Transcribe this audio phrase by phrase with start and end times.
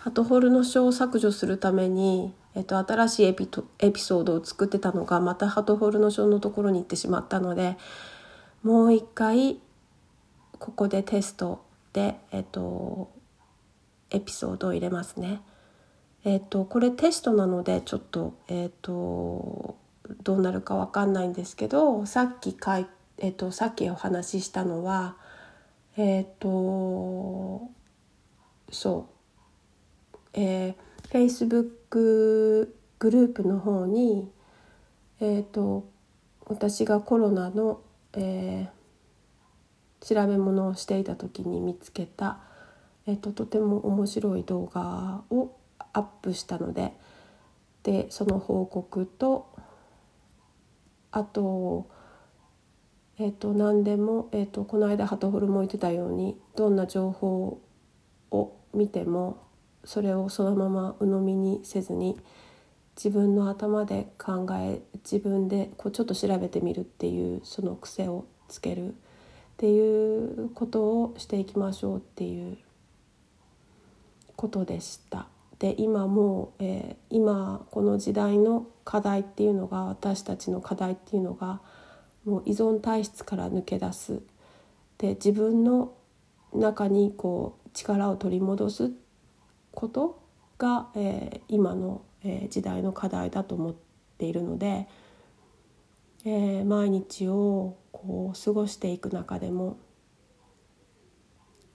[0.00, 3.46] ハトホルの書を削除するために、えっと、新しいエピ
[4.00, 7.76] ソードを作ってたのがまたハトホルの書のところに行ってしまったので
[8.62, 9.60] もう一回
[10.58, 13.10] ここでテストで、えっと、
[14.10, 15.42] エピソードを入れますね。
[16.24, 19.76] えっと、これテストなのでちょっと,、えっと
[20.22, 22.86] どうなるか分かんないんですけどさっき書い、
[23.18, 25.16] えっと、さっきお話ししたのは
[25.96, 27.70] えっと
[28.70, 29.19] そう
[30.32, 30.76] えー、
[31.08, 34.30] Facebook グループの方に、
[35.20, 35.88] えーと、
[36.46, 37.80] 私がコロナの、
[38.14, 42.40] えー、調べ物をしていた時に見つけた、
[43.06, 45.56] えーと、とても面白い動画を
[45.92, 46.92] アップしたので
[47.82, 49.48] でその報告と
[51.12, 51.88] あと,、
[53.18, 57.60] えーと、何でも、えー、とこの間ハトフルも言ってたようにどんな情報
[58.30, 59.49] を見ても
[59.84, 62.18] それをそのまま鵜呑みにせずに
[62.96, 68.92] 自分の頭で考え自分でこうちょっと調べてみるっていうその癖をつけるっ
[69.56, 72.58] ていうことをしていきましょうっていう
[74.36, 75.26] ことでした。
[75.58, 81.60] で今もう、えー、今この時代の課題っていうのが私たちの課題っていうのが
[82.24, 84.20] もう依存体質から抜け出す
[84.96, 85.92] で自分の
[86.54, 88.88] 中にこう力を取り戻すっ
[89.72, 90.20] こと
[90.58, 93.74] が、えー、今の、えー、時代の課題だと思っ
[94.18, 94.88] ているので、
[96.24, 99.78] えー、毎日をこう過ごしていく中でも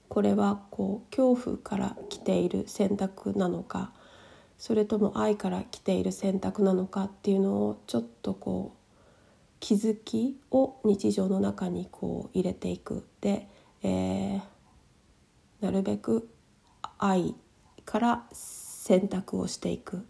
[0.08, 3.92] これはこう恐怖から来ている選択なのか
[4.58, 8.86] それとも愛から来ている選択なのかっていうのをちょっとこう
[9.60, 13.08] 気づきを日常の中にこう入れていく。
[13.20, 13.50] で、
[13.82, 14.42] えー、
[15.60, 16.30] なるべく
[16.98, 17.36] 愛
[17.86, 20.06] から選択をしていく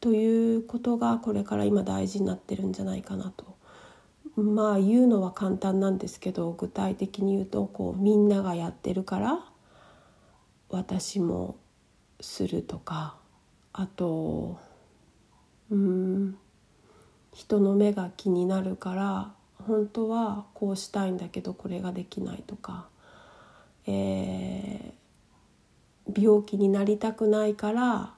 [0.00, 3.56] ということがこれから今大事になってるんじゃないかなと。
[4.36, 9.44] まあ言うのは簡単なんですけど具体的に言うとこうみんながやってるから
[10.70, 11.56] 私も
[12.20, 13.16] するとか
[13.74, 14.58] あと
[15.70, 16.38] うん
[17.34, 19.34] 人の目が気になるから
[19.66, 22.88] 本当はこうしたいんだけどこれができないとか、
[23.86, 24.92] え
[26.06, 28.14] 病気になりたくないから、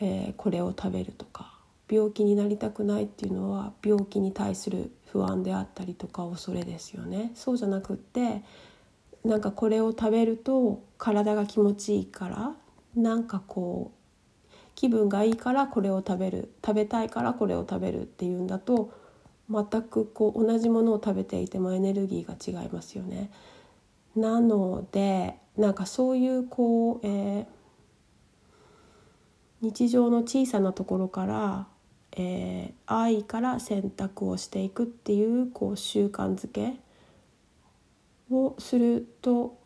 [0.00, 1.52] えー、これを食べるとか
[1.90, 7.32] 病気になりたくないっていうのは病気に対する不安であったりとか恐れですよね。
[7.34, 8.42] そうじゃなくって
[9.24, 12.54] なんかこれを食べると体が気持ちいいから
[12.96, 13.98] なんかこう
[14.74, 18.92] 気分がいいからこれを食べる食べたいからこれを食べるっていうんだと
[19.50, 23.30] 全くこう同じものを食べていてもエネルギーが違いますよね。
[24.16, 27.46] なのでなんかそういうこう、えー、
[29.60, 31.66] 日常の小さなところから、
[32.16, 36.74] えー、愛から選択をしていくっていうこう習慣づけ
[38.30, 39.58] をすると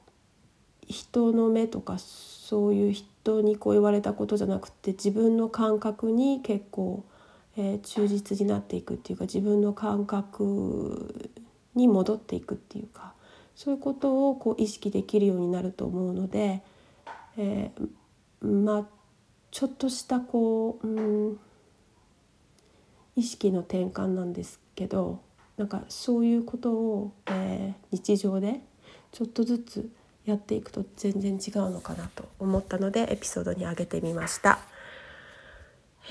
[0.88, 7.04] 人の目とかそういう人にこう言われたことじゃなくて自分の感覚に結構、
[7.56, 11.30] えー、忠実になっていくっていうか自分の感覚
[11.74, 13.15] に戻っていくっていうか
[13.56, 16.62] そういうことをこう意識できるようになると思うので、
[17.38, 18.86] えー、まあ
[19.50, 21.40] ちょっとしたこう、うん、
[23.16, 25.20] 意識の転換なんですけど
[25.56, 28.60] なんかそういうことを、えー、日常で
[29.10, 29.90] ちょっとずつ
[30.26, 34.58] やっていくと全然違うのかなと思ったのでエピソードに上げてみました。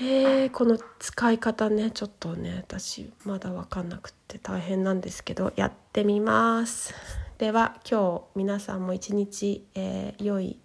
[0.00, 6.92] えー、この使い方ねちょっとね私まだ分かんなくて大変なんですけどやってみます。
[7.38, 10.58] では今日皆さんも一日、えー、良い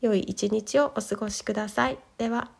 [0.00, 1.98] 良い一日をお過ごしください。
[2.18, 2.50] では